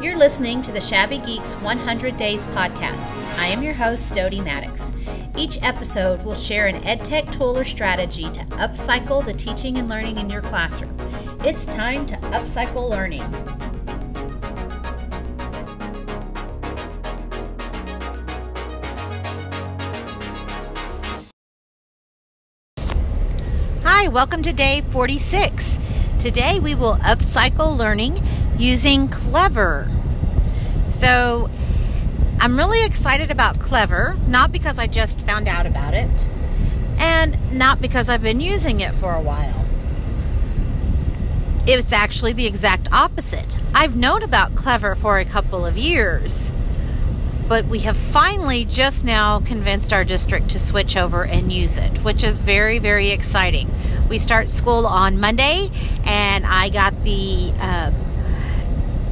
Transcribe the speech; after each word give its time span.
You're 0.00 0.16
listening 0.16 0.62
to 0.62 0.70
the 0.70 0.80
Shabby 0.80 1.18
Geeks 1.18 1.54
100 1.54 2.16
Days 2.16 2.46
podcast. 2.46 3.10
I 3.36 3.46
am 3.46 3.64
your 3.64 3.74
host, 3.74 4.14
Dodie 4.14 4.40
Maddox. 4.40 4.92
Each 5.36 5.60
episode 5.60 6.22
will 6.22 6.36
share 6.36 6.68
an 6.68 6.76
EdTech 6.82 7.32
tool 7.32 7.58
or 7.58 7.64
strategy 7.64 8.30
to 8.30 8.40
upcycle 8.58 9.26
the 9.26 9.32
teaching 9.32 9.76
and 9.76 9.88
learning 9.88 10.18
in 10.18 10.30
your 10.30 10.40
classroom. 10.40 10.96
It's 11.44 11.66
time 11.66 12.06
to 12.06 12.14
upcycle 12.28 12.88
learning. 12.88 13.22
Hi, 23.82 24.06
welcome 24.06 24.42
to 24.42 24.52
day 24.52 24.82
46. 24.92 25.80
Today 26.20 26.60
we 26.60 26.76
will 26.76 26.96
upcycle 26.98 27.76
learning 27.76 28.22
using 28.58 29.08
Clever. 29.08 29.88
So 30.90 31.48
I'm 32.40 32.56
really 32.56 32.84
excited 32.84 33.30
about 33.30 33.60
Clever, 33.60 34.16
not 34.26 34.52
because 34.52 34.78
I 34.78 34.86
just 34.86 35.20
found 35.22 35.48
out 35.48 35.66
about 35.66 35.94
it, 35.94 36.28
and 36.98 37.56
not 37.56 37.80
because 37.80 38.08
I've 38.08 38.22
been 38.22 38.40
using 38.40 38.80
it 38.80 38.94
for 38.94 39.14
a 39.14 39.20
while. 39.22 39.64
It's 41.66 41.92
actually 41.92 42.32
the 42.32 42.46
exact 42.46 42.90
opposite. 42.92 43.56
I've 43.74 43.96
known 43.96 44.22
about 44.22 44.56
Clever 44.56 44.94
for 44.94 45.18
a 45.18 45.24
couple 45.24 45.64
of 45.66 45.76
years, 45.76 46.50
but 47.46 47.66
we 47.66 47.80
have 47.80 47.96
finally 47.96 48.64
just 48.64 49.04
now 49.04 49.40
convinced 49.40 49.92
our 49.92 50.04
district 50.04 50.48
to 50.50 50.58
switch 50.58 50.96
over 50.96 51.24
and 51.24 51.52
use 51.52 51.76
it, 51.76 52.02
which 52.04 52.22
is 52.22 52.38
very, 52.38 52.78
very 52.78 53.10
exciting. 53.10 53.70
We 54.08 54.18
start 54.18 54.48
school 54.48 54.86
on 54.86 55.20
Monday, 55.20 55.70
and 56.04 56.46
I 56.46 56.70
got 56.70 57.02
the 57.04 57.52
um, 57.60 57.94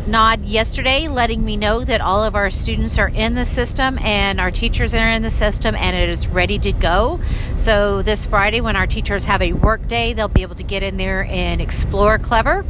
nod 0.06 0.44
yesterday 0.44 1.08
letting 1.08 1.44
me 1.44 1.56
know 1.56 1.82
that 1.82 2.00
all 2.00 2.22
of 2.22 2.34
our 2.34 2.48
students 2.50 2.98
are 2.98 3.08
in 3.08 3.34
the 3.34 3.44
system 3.44 3.98
and 3.98 4.40
our 4.40 4.50
teachers 4.50 4.94
are 4.94 5.10
in 5.10 5.22
the 5.22 5.30
system 5.30 5.74
and 5.74 5.96
it 5.96 6.08
is 6.08 6.28
ready 6.28 6.58
to 6.58 6.72
go. 6.72 7.20
So 7.56 8.02
this 8.02 8.26
Friday 8.26 8.60
when 8.60 8.76
our 8.76 8.86
teachers 8.86 9.24
have 9.24 9.42
a 9.42 9.52
work 9.52 9.86
day, 9.88 10.12
they'll 10.12 10.28
be 10.28 10.42
able 10.42 10.54
to 10.56 10.62
get 10.62 10.82
in 10.82 10.96
there 10.96 11.24
and 11.24 11.60
explore 11.60 12.18
Clever. 12.18 12.64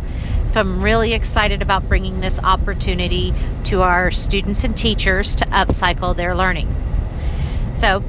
So 0.47 0.61
I'm 0.61 0.83
really 0.83 1.13
excited 1.13 1.61
about 1.61 1.89
bringing 1.89 2.21
this 2.21 2.41
opportunity 2.43 3.35
to 3.65 3.83
our 3.83 4.11
students 4.11 4.65
and 4.65 4.77
teachers 4.77 5.35
to 5.37 5.45
upcycle 5.47 6.17
their 6.17 6.35
learning. 6.35 6.75
So 7.75 8.03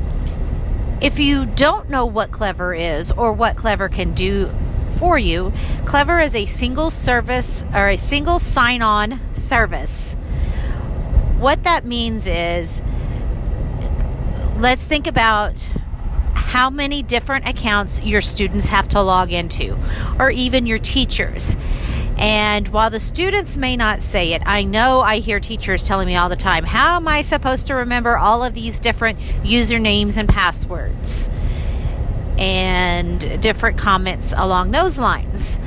if 1.01 1.19
you 1.19 1.45
don't 1.45 1.89
know 1.89 2.05
what 2.05 2.31
Clever 2.31 2.73
is 2.73 3.11
or 3.11 3.33
what 3.33 3.57
Clever 3.57 3.89
can 3.89 4.13
do 4.13 4.49
for 4.97 5.17
you. 5.17 5.53
Clever 5.85 6.19
is 6.19 6.35
a 6.35 6.45
single 6.45 6.91
service 6.91 7.63
or 7.73 7.89
a 7.89 7.97
single 7.97 8.39
sign 8.39 8.81
on 8.81 9.19
service. 9.35 10.13
What 11.39 11.63
that 11.63 11.85
means 11.85 12.25
is 12.27 12.81
let's 14.57 14.83
think 14.83 15.07
about 15.07 15.69
how 16.33 16.69
many 16.69 17.03
different 17.03 17.47
accounts 17.47 18.01
your 18.03 18.21
students 18.21 18.69
have 18.69 18.87
to 18.89 19.01
log 19.01 19.31
into, 19.31 19.77
or 20.17 20.31
even 20.31 20.65
your 20.65 20.77
teachers. 20.77 21.55
And 22.17 22.67
while 22.69 22.89
the 22.89 22.99
students 22.99 23.57
may 23.57 23.75
not 23.75 24.01
say 24.01 24.33
it, 24.33 24.41
I 24.45 24.63
know 24.63 25.01
I 25.01 25.19
hear 25.19 25.39
teachers 25.39 25.83
telling 25.83 26.07
me 26.07 26.15
all 26.15 26.29
the 26.29 26.35
time, 26.35 26.63
How 26.63 26.95
am 26.95 27.07
I 27.07 27.21
supposed 27.21 27.67
to 27.67 27.75
remember 27.75 28.17
all 28.17 28.43
of 28.43 28.53
these 28.55 28.79
different 28.79 29.19
usernames 29.43 30.17
and 30.17 30.27
passwords? 30.27 31.29
And 32.37 33.41
different 33.41 33.77
comments 33.77 34.33
along 34.37 34.71
those 34.71 34.97
lines. 34.97 35.59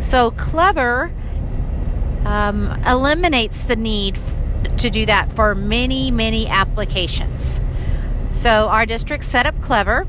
So, 0.00 0.30
Clever 0.32 1.12
um, 2.24 2.70
eliminates 2.86 3.64
the 3.64 3.76
need 3.76 4.18
to 4.78 4.90
do 4.90 5.06
that 5.06 5.32
for 5.32 5.54
many, 5.54 6.10
many 6.10 6.46
applications. 6.46 7.60
So, 8.32 8.68
our 8.68 8.86
district 8.86 9.24
set 9.24 9.46
up 9.46 9.60
Clever, 9.60 10.06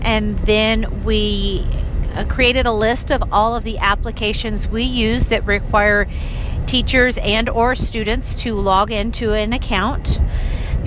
and 0.00 0.38
then 0.40 1.04
we 1.04 1.66
uh, 2.14 2.24
created 2.24 2.66
a 2.66 2.72
list 2.72 3.10
of 3.10 3.32
all 3.32 3.54
of 3.54 3.64
the 3.64 3.78
applications 3.78 4.68
we 4.68 4.82
use 4.82 5.26
that 5.26 5.44
require 5.44 6.08
teachers 6.66 7.18
and 7.18 7.48
or 7.48 7.74
students 7.74 8.34
to 8.34 8.54
log 8.54 8.90
into 8.90 9.32
an 9.32 9.52
account 9.52 10.18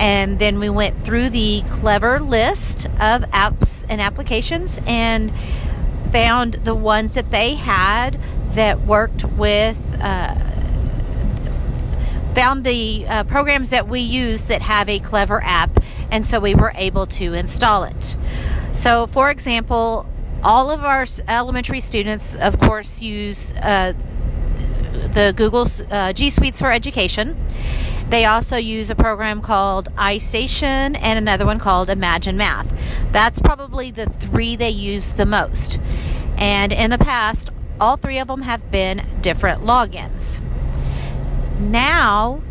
and 0.00 0.38
then 0.38 0.58
we 0.58 0.70
went 0.70 0.98
through 1.04 1.28
the 1.28 1.62
clever 1.66 2.18
list 2.20 2.86
of 2.86 3.22
apps 3.32 3.84
and 3.86 4.00
applications 4.00 4.80
and 4.86 5.30
found 6.10 6.54
the 6.54 6.74
ones 6.74 7.14
that 7.14 7.30
they 7.30 7.54
had 7.54 8.18
that 8.54 8.80
worked 8.80 9.24
with. 9.24 9.78
Uh, 10.00 10.34
found 12.34 12.64
the 12.64 13.04
uh, 13.08 13.24
programs 13.24 13.70
that 13.70 13.88
we 13.88 14.00
use 14.00 14.42
that 14.42 14.62
have 14.62 14.88
a 14.88 15.00
clever 15.00 15.42
app, 15.44 15.82
and 16.10 16.24
so 16.24 16.40
we 16.40 16.54
were 16.54 16.72
able 16.76 17.04
to 17.04 17.34
install 17.34 17.82
it. 17.84 18.16
So, 18.72 19.06
for 19.06 19.30
example, 19.30 20.06
all 20.42 20.70
of 20.70 20.82
our 20.82 21.04
elementary 21.28 21.80
students, 21.80 22.36
of 22.36 22.58
course, 22.58 23.02
use 23.02 23.52
uh, 23.52 23.92
the 25.12 25.32
Google 25.36 25.66
uh, 25.90 26.12
G 26.12 26.30
Suites 26.30 26.60
for 26.60 26.72
Education. 26.72 27.36
They 28.08 28.24
also 28.24 28.56
use 28.56 28.90
a 28.90 28.96
program 28.96 29.40
called 29.40 29.88
iStation 29.94 30.98
and 31.00 31.18
another 31.18 31.46
one 31.46 31.58
called 31.58 31.88
Imagine 31.88 32.36
Math. 32.36 32.72
That's 33.12 33.40
probably 33.40 33.90
the 33.90 34.06
three 34.06 34.56
they 34.56 34.70
use 34.70 35.12
the 35.12 35.26
most. 35.26 35.78
And 36.36 36.72
in 36.72 36.90
the 36.90 36.98
past, 36.98 37.50
all 37.80 37.96
three 37.96 38.18
of 38.18 38.28
them 38.28 38.42
have 38.42 38.70
been 38.70 39.04
different 39.20 39.62
logins. 39.62 40.40
Now, 41.60 42.42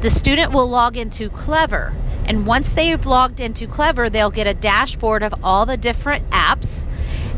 the 0.00 0.10
student 0.10 0.52
will 0.52 0.68
log 0.68 0.96
into 0.96 1.28
Clever. 1.28 1.92
And 2.24 2.46
once 2.46 2.72
they've 2.72 3.04
logged 3.04 3.40
into 3.40 3.66
Clever, 3.66 4.08
they'll 4.08 4.30
get 4.30 4.46
a 4.46 4.54
dashboard 4.54 5.22
of 5.22 5.34
all 5.42 5.66
the 5.66 5.76
different 5.76 6.28
apps. 6.30 6.86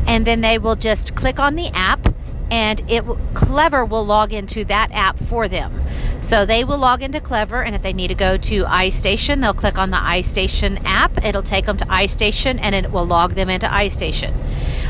And 0.07 0.25
then 0.25 0.41
they 0.41 0.57
will 0.57 0.75
just 0.75 1.15
click 1.15 1.39
on 1.39 1.55
the 1.55 1.69
app 1.73 2.10
and 2.51 2.81
it 2.87 3.03
Clever 3.33 3.85
will 3.85 4.05
log 4.05 4.33
into 4.33 4.65
that 4.65 4.91
app 4.91 5.17
for 5.17 5.47
them. 5.47 5.81
So 6.21 6.45
they 6.45 6.63
will 6.63 6.77
log 6.77 7.01
into 7.01 7.19
Clever, 7.19 7.63
and 7.63 7.73
if 7.73 7.81
they 7.81 7.93
need 7.93 8.09
to 8.09 8.15
go 8.15 8.37
to 8.37 8.65
iStation, 8.65 9.41
they'll 9.41 9.53
click 9.53 9.79
on 9.79 9.89
the 9.89 9.97
iStation 9.97 10.79
app. 10.85 11.23
It'll 11.25 11.41
take 11.41 11.65
them 11.65 11.77
to 11.77 11.85
iStation, 11.85 12.59
and 12.61 12.75
it 12.75 12.91
will 12.91 13.05
log 13.05 13.33
them 13.33 13.49
into 13.49 13.65
iStation. 13.65 14.33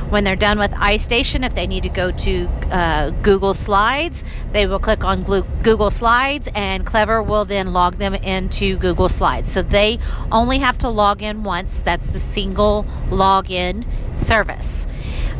When 0.10 0.26
they're 0.26 0.36
done 0.36 0.60
with 0.60 0.72
iStation, 0.72 1.46
if 1.46 1.56
they 1.56 1.68
need 1.68 1.84
to 1.84 1.90
go 1.90 2.12
to 2.12 2.50
uh, 2.70 3.12
Google 3.22 3.54
Slides, 3.54 4.26
they 4.52 4.68
will 4.68 4.80
click 4.80 5.06
on 5.06 5.24
Google 5.24 5.90
Slides, 5.90 6.50
and 6.54 6.86
Clever 6.86 7.24
will 7.24 7.46
then 7.46 7.72
log 7.72 7.96
them 7.96 8.16
into 8.16 8.78
Google 8.78 9.08
Slides. 9.08 9.50
So 9.50 9.62
they 9.62 10.00
only 10.32 10.58
have 10.58 10.78
to 10.80 10.90
log 10.90 11.22
in 11.22 11.44
once. 11.44 11.82
That's 11.82 12.10
the 12.10 12.20
single 12.20 12.84
login 13.10 13.86
service. 14.20 14.86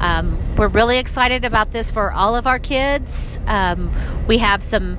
Um, 0.02 0.56
we're 0.56 0.68
really 0.68 0.98
excited 0.98 1.46
about 1.46 1.72
this 1.72 1.92
for 1.92 2.12
all 2.12 2.36
of 2.36 2.48
our 2.48 2.60
kids. 2.60 3.38
Um, 3.46 3.92
we 4.28 4.40
have 4.40 4.64
some 4.64 4.98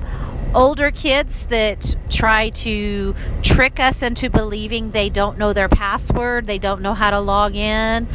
older 0.55 0.91
kids 0.91 1.45
that 1.47 1.95
try 2.09 2.49
to 2.49 3.13
trick 3.41 3.79
us 3.79 4.01
into 4.01 4.29
believing 4.29 4.91
they 4.91 5.09
don't 5.09 5.37
know 5.37 5.51
their 5.51 5.67
password, 5.67 6.47
they 6.47 6.57
don't 6.57 6.81
know 6.81 6.93
how 6.93 7.09
to 7.09 7.19
log 7.19 7.55
in, 7.55 8.07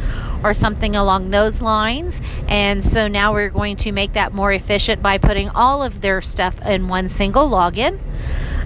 or 0.43 0.53
something 0.53 0.95
along 0.95 1.29
those 1.29 1.61
lines. 1.61 2.21
And 2.47 2.83
so 2.83 3.07
now 3.07 3.33
we're 3.33 3.49
going 3.49 3.75
to 3.77 3.91
make 3.91 4.13
that 4.13 4.33
more 4.33 4.51
efficient 4.51 5.03
by 5.03 5.19
putting 5.19 5.49
all 5.49 5.83
of 5.83 6.01
their 6.01 6.21
stuff 6.21 6.65
in 6.65 6.87
one 6.87 7.07
single 7.07 7.47
login. 7.47 7.99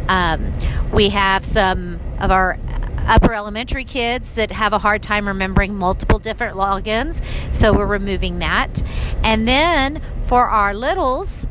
Um, 0.07 0.53
we 0.94 1.09
have 1.09 1.44
some 1.44 2.00
of 2.19 2.31
our 2.31 2.57
upper 3.07 3.33
elementary 3.33 3.83
kids 3.83 4.33
that 4.35 4.51
have 4.51 4.73
a 4.73 4.79
hard 4.79 5.03
time 5.03 5.27
remembering 5.27 5.75
multiple 5.75 6.19
different 6.19 6.55
logins, 6.55 7.23
so 7.53 7.73
we're 7.73 7.85
removing 7.85 8.39
that. 8.39 8.81
And 9.23 9.47
then 9.47 10.01
for 10.25 10.45
our 10.45 10.73
littles, 10.73 11.47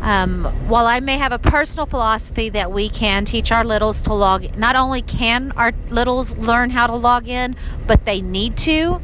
um, 0.00 0.44
while 0.68 0.86
I 0.86 1.00
may 1.00 1.18
have 1.18 1.32
a 1.32 1.38
personal 1.38 1.86
philosophy 1.86 2.48
that 2.50 2.70
we 2.70 2.88
can 2.88 3.24
teach 3.24 3.50
our 3.50 3.64
littles 3.64 4.00
to 4.02 4.14
log, 4.14 4.44
in, 4.44 4.58
not 4.58 4.76
only 4.76 5.02
can 5.02 5.52
our 5.52 5.72
littles 5.90 6.36
learn 6.38 6.70
how 6.70 6.86
to 6.86 6.94
log 6.94 7.28
in, 7.28 7.56
but 7.86 8.04
they 8.04 8.20
need 8.20 8.56
to. 8.58 9.00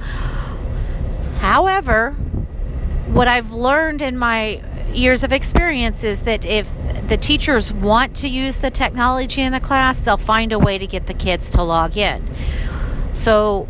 However, 1.38 2.12
what 3.08 3.28
I've 3.28 3.50
learned 3.50 4.02
in 4.02 4.16
my 4.16 4.62
years 4.92 5.24
of 5.24 5.32
experience 5.32 6.04
is 6.04 6.22
that 6.22 6.44
if 6.44 6.70
the 7.08 7.16
teachers 7.16 7.72
want 7.72 8.16
to 8.16 8.28
use 8.28 8.58
the 8.58 8.70
technology 8.70 9.42
in 9.42 9.52
the 9.52 9.60
class, 9.60 10.00
they'll 10.00 10.16
find 10.16 10.52
a 10.52 10.58
way 10.58 10.78
to 10.78 10.86
get 10.86 11.06
the 11.06 11.14
kids 11.14 11.50
to 11.50 11.62
log 11.62 11.96
in. 11.96 12.22
So 13.14 13.68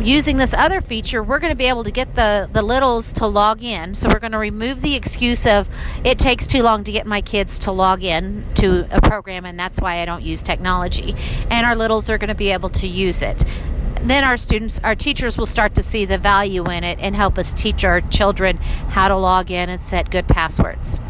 using 0.00 0.36
this 0.36 0.52
other 0.52 0.80
feature, 0.80 1.22
we're 1.22 1.38
going 1.38 1.52
to 1.52 1.56
be 1.56 1.66
able 1.66 1.84
to 1.84 1.90
get 1.90 2.14
the, 2.14 2.48
the 2.52 2.62
littles 2.62 3.12
to 3.14 3.26
log 3.26 3.62
in. 3.62 3.94
So 3.94 4.08
we're 4.08 4.18
going 4.18 4.32
to 4.32 4.38
remove 4.38 4.80
the 4.80 4.94
excuse 4.94 5.46
of 5.46 5.68
it 6.04 6.18
takes 6.18 6.46
too 6.46 6.62
long 6.62 6.84
to 6.84 6.92
get 6.92 7.06
my 7.06 7.20
kids 7.20 7.58
to 7.60 7.72
log 7.72 8.02
in 8.02 8.44
to 8.56 8.86
a 8.94 9.00
program, 9.00 9.44
and 9.44 9.58
that's 9.58 9.80
why 9.80 10.00
I 10.00 10.04
don't 10.04 10.22
use 10.22 10.42
technology. 10.42 11.14
And 11.50 11.64
our 11.64 11.76
littles 11.76 12.10
are 12.10 12.18
going 12.18 12.28
to 12.28 12.34
be 12.34 12.50
able 12.50 12.70
to 12.70 12.86
use 12.86 13.22
it. 13.22 13.44
Then 14.02 14.22
our 14.22 14.36
students, 14.36 14.80
our 14.84 14.94
teachers 14.94 15.38
will 15.38 15.46
start 15.46 15.74
to 15.76 15.82
see 15.82 16.04
the 16.04 16.18
value 16.18 16.68
in 16.70 16.84
it 16.84 16.98
and 17.00 17.16
help 17.16 17.38
us 17.38 17.54
teach 17.54 17.84
our 17.84 18.02
children 18.02 18.58
how 18.58 19.08
to 19.08 19.16
log 19.16 19.50
in 19.50 19.70
and 19.70 19.80
set 19.80 20.10
good 20.10 20.28
passwords. 20.28 21.00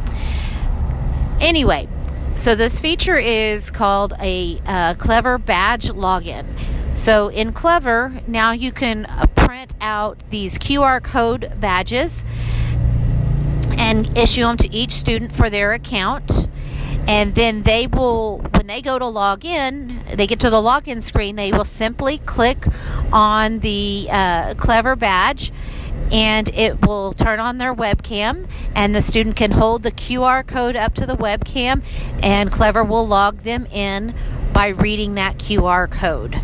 Anyway, 1.44 1.86
so 2.34 2.54
this 2.54 2.80
feature 2.80 3.18
is 3.18 3.70
called 3.70 4.14
a 4.18 4.58
uh, 4.64 4.94
Clever 4.94 5.36
Badge 5.36 5.90
Login. 5.90 6.46
So 6.96 7.28
in 7.28 7.52
Clever, 7.52 8.22
now 8.26 8.52
you 8.52 8.72
can 8.72 9.04
uh, 9.04 9.26
print 9.34 9.74
out 9.78 10.22
these 10.30 10.56
QR 10.56 11.02
code 11.02 11.52
badges 11.60 12.24
and 13.76 14.16
issue 14.16 14.40
them 14.40 14.56
to 14.56 14.72
each 14.72 14.92
student 14.92 15.32
for 15.32 15.50
their 15.50 15.72
account. 15.72 16.48
And 17.06 17.34
then 17.34 17.64
they 17.64 17.88
will, 17.88 18.38
when 18.38 18.66
they 18.66 18.80
go 18.80 18.98
to 18.98 19.06
log 19.06 19.44
in, 19.44 20.02
they 20.14 20.26
get 20.26 20.40
to 20.40 20.48
the 20.48 20.62
login 20.62 21.02
screen, 21.02 21.36
they 21.36 21.52
will 21.52 21.66
simply 21.66 22.16
click 22.16 22.64
on 23.12 23.58
the 23.58 24.08
uh, 24.10 24.54
Clever 24.54 24.96
badge 24.96 25.52
and 26.14 26.48
it 26.50 26.86
will 26.86 27.12
turn 27.12 27.40
on 27.40 27.58
their 27.58 27.74
webcam 27.74 28.46
and 28.76 28.94
the 28.94 29.02
student 29.02 29.34
can 29.34 29.50
hold 29.50 29.82
the 29.82 29.90
QR 29.90 30.46
code 30.46 30.76
up 30.76 30.94
to 30.94 31.04
the 31.04 31.16
webcam 31.16 31.82
and 32.22 32.52
Clever 32.52 32.84
will 32.84 33.04
log 33.04 33.38
them 33.38 33.66
in 33.66 34.14
by 34.52 34.68
reading 34.68 35.16
that 35.16 35.38
QR 35.38 35.90
code. 35.90 36.40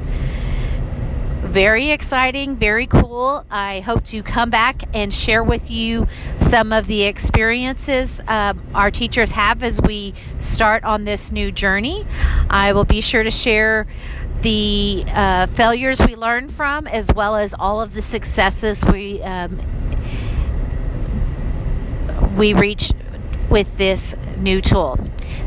Very 1.43 1.91
exciting, 1.91 2.57
very 2.57 2.89
cool. 2.89 3.45
I 3.49 3.79
hope 3.81 4.05
to 4.07 4.25
come 4.25 4.51
back 4.51 4.83
and 4.93 5.15
share 5.15 5.43
with 5.43 5.71
you 5.71 6.09
some 6.41 6.73
of 6.73 6.89
the 6.89 7.05
experiences 7.05 8.21
um, 8.27 8.61
our 8.75 8.91
teachers 8.91 9.31
have 9.33 9.63
as 9.63 9.81
we 9.81 10.15
start 10.41 10.83
on 10.83 11.05
this 11.05 11.31
new 11.31 11.53
journey. 11.53 12.07
I 12.49 12.73
will 12.73 12.85
be 12.85 13.01
sure 13.01 13.23
to 13.23 13.31
share 13.31 13.87
the 14.43 15.05
uh, 15.09 15.47
failures 15.49 16.01
we 16.01 16.17
learn 16.17 16.49
from, 16.49 16.87
as 16.87 17.13
well 17.13 17.37
as 17.37 17.55
all 17.59 17.83
of 17.83 17.95
the 17.95 18.03
successes 18.03 18.85
we 18.85 19.23
um, 19.23 19.61
we 22.37 22.55
reached 22.55 22.95
with 23.51 23.77
this 23.77 24.15
new 24.39 24.61
tool. 24.61 24.99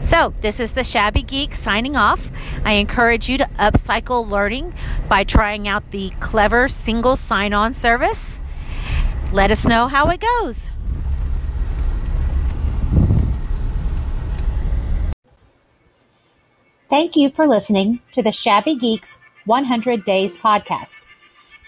So, 0.02 0.34
this 0.42 0.60
is 0.60 0.74
the 0.74 0.84
Shabby 0.84 1.24
Geek 1.24 1.56
signing 1.56 1.96
off. 1.96 2.30
I 2.66 2.74
encourage 2.74 3.30
you 3.30 3.38
to 3.38 3.46
upcycle 3.58 4.30
learning 4.30 4.74
by 5.08 5.24
trying 5.24 5.68
out 5.68 5.92
the 5.92 6.10
clever 6.20 6.68
single 6.68 7.16
sign 7.16 7.54
on 7.54 7.72
service. 7.72 8.40
Let 9.32 9.50
us 9.50 9.66
know 9.66 9.88
how 9.88 10.10
it 10.10 10.20
goes. 10.20 10.70
Thank 16.94 17.16
you 17.16 17.32
for 17.32 17.48
listening 17.48 18.02
to 18.12 18.22
the 18.22 18.32
Shabby 18.32 18.76
Geeks 18.76 19.18
100 19.46 20.06
Days 20.06 20.38
podcast. 20.38 21.08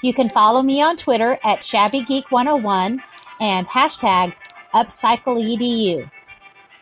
You 0.04 0.14
can 0.14 0.30
follow 0.30 0.62
me 0.62 0.84
on 0.84 0.98
Twitter 0.98 1.40
at 1.44 1.62
ShabbyGeek101 1.62 3.00
and 3.40 3.68
hashtag 3.68 4.36
UpcycleEDU. 4.76 6.12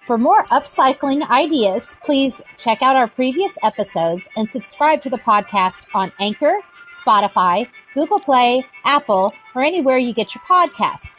For 0.05 0.17
more 0.17 0.43
upcycling 0.47 1.25
ideas, 1.29 1.95
please 2.03 2.41
check 2.57 2.81
out 2.81 2.97
our 2.97 3.07
previous 3.07 3.57
episodes 3.63 4.27
and 4.35 4.51
subscribe 4.51 5.01
to 5.03 5.09
the 5.09 5.19
podcast 5.19 5.85
on 5.93 6.11
Anchor, 6.19 6.57
Spotify, 6.91 7.69
Google 7.93 8.19
Play, 8.19 8.65
Apple, 8.83 9.31
or 9.55 9.61
anywhere 9.61 9.97
you 9.97 10.13
get 10.13 10.35
your 10.35 10.43
podcast. 10.43 11.11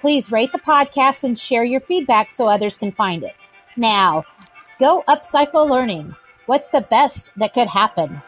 Please 0.00 0.32
rate 0.32 0.52
the 0.54 0.58
podcast 0.58 1.24
and 1.24 1.38
share 1.38 1.64
your 1.64 1.82
feedback 1.82 2.30
so 2.30 2.46
others 2.46 2.78
can 2.78 2.92
find 2.92 3.22
it. 3.22 3.34
Now, 3.76 4.24
go 4.78 5.04
upcycle 5.06 5.68
learning. 5.68 6.16
What's 6.50 6.70
the 6.70 6.80
best 6.80 7.30
that 7.36 7.54
could 7.54 7.68
happen? 7.68 8.22